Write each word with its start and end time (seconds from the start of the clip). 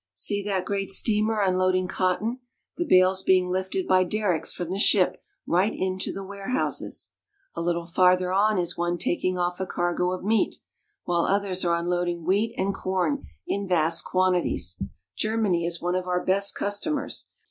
See 0.15 0.41
that 0.45 0.65
great 0.65 0.89
steamer 0.89 1.39
unloading 1.41 1.87
cotton, 1.87 2.39
the 2.75 2.85
bales 2.87 3.21
being 3.21 3.49
lifted 3.49 3.87
by 3.87 4.03
derricks 4.03 4.51
from 4.51 4.71
the 4.71 4.79
ship 4.79 5.21
right 5.45 5.71
into 5.75 6.11
the 6.11 6.23
warehouses! 6.23 7.11
A 7.53 7.61
little 7.61 7.85
farther 7.85 8.33
on 8.33 8.57
is 8.57 8.75
one 8.75 8.97
taking 8.97 9.37
off 9.37 9.59
a 9.59 9.67
cargo 9.67 10.11
of 10.11 10.23
meat, 10.23 10.55
while 11.03 11.25
others 11.27 11.63
are 11.63 11.75
unloading 11.75 12.25
wheat 12.25 12.55
and 12.57 12.73
corn 12.73 13.27
in 13.45 13.67
vast 13.67 14.03
quantities. 14.03 14.75
Germany 15.15 15.67
is 15.67 15.79
one 15.83 15.93
of 15.93 16.07
our 16.07 16.25
best 16.25 16.55
customers. 16.55 17.29